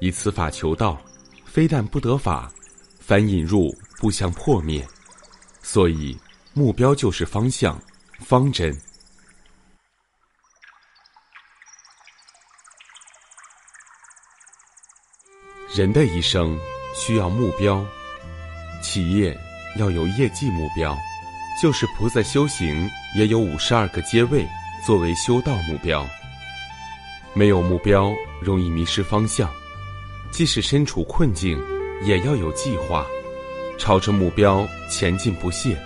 [0.00, 1.00] 以此法求道，
[1.44, 2.50] 非但不得法，
[3.00, 4.86] 反引入不相破灭。
[5.62, 6.18] 所以。
[6.54, 7.80] 目标就是方向、
[8.18, 8.76] 方针。
[15.72, 16.58] 人的一生
[16.96, 17.86] 需要目标，
[18.82, 19.38] 企业
[19.76, 20.98] 要有业绩目标，
[21.62, 24.44] 就是菩萨修行也有五十二个阶位
[24.84, 26.04] 作为修道目标。
[27.34, 28.12] 没有目标，
[28.42, 29.48] 容易迷失方向；
[30.30, 31.58] 即使身处困境，
[32.04, 33.04] 也要有计划，
[33.78, 35.76] 朝着目标前进不懈。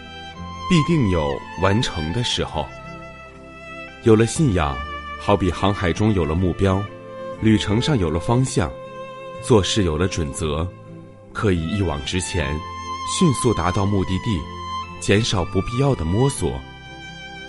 [0.70, 2.66] 必定有完成的时候。
[4.04, 4.74] 有了信仰，
[5.20, 6.82] 好比航海中有了目标，
[7.40, 8.70] 旅程上有了方向，
[9.42, 10.66] 做事有了准则，
[11.32, 12.58] 可以一往直前，
[13.18, 14.40] 迅速达到目的地，
[14.98, 16.58] 减少不必要的摸索。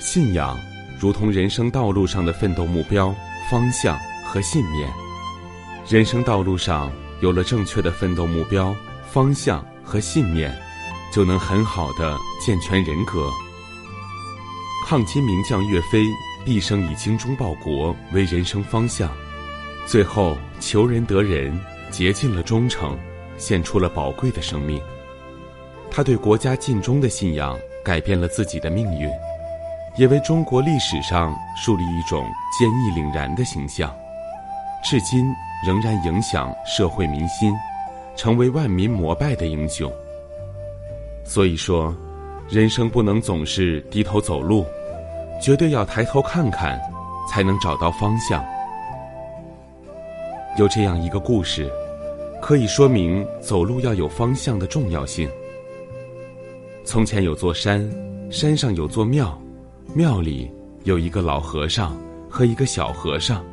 [0.02, 0.60] 信仰
[1.00, 3.16] 如同人生道路上的奋斗目标、
[3.50, 4.92] 方向和信念。
[5.88, 8.76] 人生道路上有了正确的奋斗目标、
[9.12, 10.54] 方向和信念。
[11.14, 13.30] 就能很好的健全人格。
[14.84, 16.04] 抗金名将岳飞
[16.44, 19.12] 毕生以精忠报国为人生方向，
[19.86, 21.56] 最后求仁得仁，
[21.92, 22.98] 竭尽了忠诚，
[23.38, 24.82] 献出了宝贵的生命。
[25.92, 29.08] 他对国家尽忠的信仰改变了自己的命运，
[29.96, 32.26] 也为中国历史上树立一种
[32.58, 33.96] 坚毅凛然的形象，
[34.84, 35.34] 至今
[35.66, 37.54] 仍然影响社会民心，
[38.16, 39.92] 成为万民膜拜的英雄。
[41.24, 41.96] 所以说，
[42.50, 44.66] 人生不能总是低头走路，
[45.42, 46.80] 绝对要抬头看看，
[47.30, 48.44] 才能找到方向。
[50.58, 51.72] 有这样一个故事，
[52.42, 55.30] 可以说明走路要有方向的重要性。
[56.84, 57.90] 从前有座山，
[58.30, 59.42] 山上有座庙，
[59.94, 60.52] 庙里
[60.84, 61.98] 有一个老和尚
[62.30, 63.44] 和一个小和尚。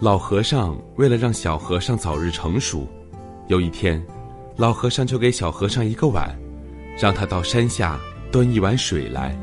[0.00, 2.88] 老和尚为了让小和尚早日成熟，
[3.48, 4.02] 有一天。
[4.56, 6.34] 老和尚就给小和尚一个碗，
[6.98, 8.00] 让他到山下
[8.32, 9.38] 端一碗水来。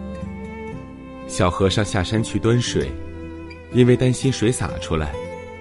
[1.28, 2.91] 小和尚下山去端水，
[3.72, 5.13] 因为担心水洒出来，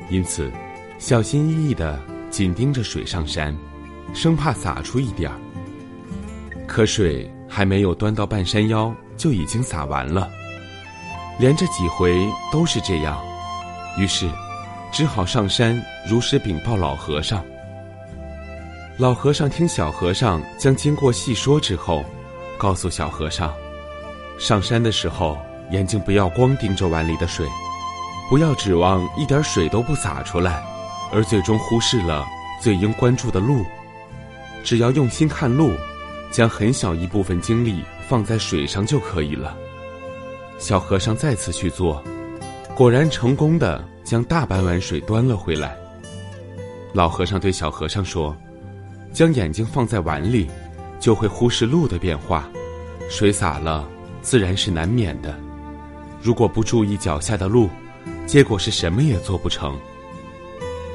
[0.09, 0.51] 因此
[0.99, 3.55] 小心翼翼的紧盯着水上山，
[4.15, 5.37] 生怕洒出一点儿。
[6.67, 10.27] 可水还没有端到半山腰，就已经洒完了。
[11.39, 13.23] 连着几回都是这样，
[13.99, 14.27] 于是
[14.97, 17.45] 只好上山如实禀报老和尚。
[18.97, 22.03] 老和尚听小和尚将经过细说之后，
[22.57, 23.53] 告诉小和尚：
[24.39, 25.37] 上山的时候，
[25.71, 27.47] 眼睛不要光盯着碗里的水，
[28.31, 30.65] 不要指望一点水都不洒出来，
[31.13, 32.25] 而最终忽视了
[32.63, 33.63] 最应关注的路。
[34.65, 35.73] 只要用心看路，
[36.31, 39.55] 将很小一部分精力放在水上就可以了。
[40.59, 42.03] 小和尚再次去做，
[42.77, 45.75] 果然成功的将大半碗水端了回来。
[46.93, 48.37] 老和尚对小和尚说。
[49.13, 50.47] 将眼睛放在碗里，
[51.01, 52.47] 就会忽视路的变化，
[53.09, 53.89] 水洒了，
[54.21, 55.35] 自然是难免的。
[56.21, 57.71] 如果不注意脚下的路，
[58.27, 59.75] 结果是什么也做不成。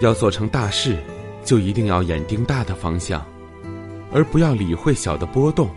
[0.01, 0.99] 要做成大事，
[1.43, 3.25] 就一定要眼盯大的方向，
[4.13, 5.67] 而不要理会小的波动。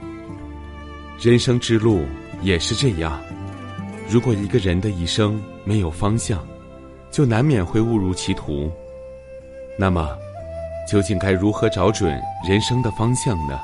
[1.18, 2.04] 人生之路
[2.42, 3.18] 也是这样，
[4.08, 6.44] 如果一个人的一生没有方向，
[7.10, 8.70] 就难免会误入歧途。
[9.78, 10.08] 那么。
[10.86, 13.58] 究竟该如何找准人生的方向呢？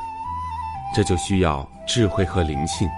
[0.97, 2.89] 这就需要智慧和灵性。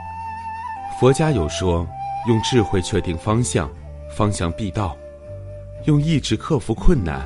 [0.97, 1.85] 佛家有说：
[2.29, 3.69] 用智慧确定方向，
[4.09, 4.97] 方向必到；
[5.87, 7.21] 用意志克服困难，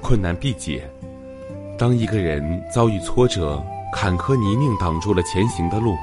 [0.00, 0.88] 困难必解。
[1.76, 3.60] 当一个人遭遇挫折、
[3.92, 5.96] 坎坷泥泞挡住了前行的路，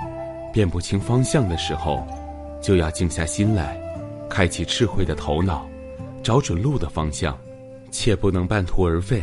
[0.51, 2.05] 辨不清方向的时候，
[2.63, 3.77] 就要静下心来，
[4.29, 5.69] 开启智慧的头脑，
[6.23, 7.37] 找准路的方向，
[7.91, 9.21] 切不能半途而废。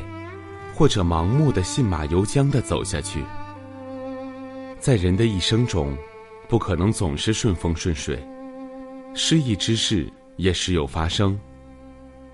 [0.74, 3.22] 或者盲目的信马由缰的走下去，
[4.78, 5.94] 在人的一生中，
[6.48, 8.18] 不可能总是顺风顺水，
[9.12, 11.38] 失意之事也时有发生。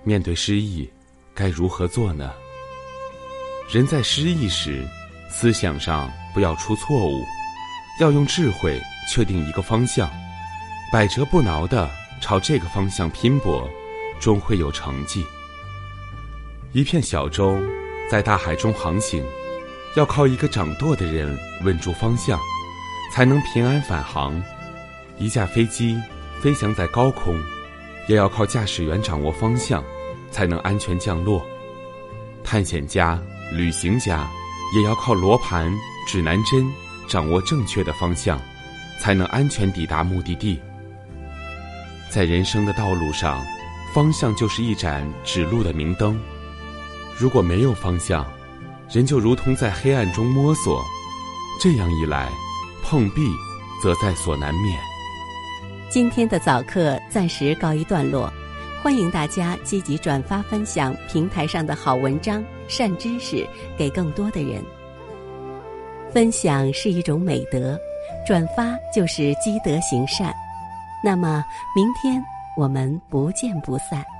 [0.03, 0.89] 面对失意，
[1.33, 2.31] 该如何做呢？
[3.69, 4.87] 人在失意时，
[5.29, 7.21] 思想上不要出错误，
[7.99, 8.79] 要用智慧
[9.11, 10.09] 确定一个方向，
[10.91, 11.89] 百折不挠的
[12.21, 13.69] 朝这个方向拼搏，
[14.19, 15.25] 终会有成绩。
[16.71, 17.57] 一片小舟。
[18.09, 19.21] 在大海中航行，
[19.97, 22.39] 要靠一个掌舵的人稳住方向，
[23.11, 24.41] 才能平安返航。
[25.17, 26.01] 一架飞机
[26.39, 27.37] 飞翔在高空，
[28.07, 29.83] 也要靠驾驶员掌握方向，
[30.31, 31.45] 才能安全降落。
[32.45, 34.25] 探险家、旅行家，
[34.73, 35.69] 也要靠罗盘、
[36.07, 36.65] 指南针
[37.09, 38.39] 掌握正确的方向，
[39.01, 40.57] 才能安全抵达目的地。
[42.09, 43.45] 在人生的道路上，
[43.93, 46.19] 方向就是一盏指路的明灯。
[47.17, 48.25] 如果没有方向，
[48.89, 50.83] 人就如同在黑暗中摸索，
[51.59, 52.29] 这样一来，
[52.83, 53.21] 碰壁
[53.83, 54.79] 则在所难免。
[55.89, 58.31] 今天的早课暂时告一段落，
[58.81, 64.63] 欢迎大家积极转发分享平台上的好文章、善知识给更多的人。
[66.13, 67.77] 分享是一种美德，
[68.25, 70.33] 转发就是积德行善。
[71.03, 71.43] 那么，
[71.75, 72.23] 明天
[72.55, 74.16] 我们不见不散。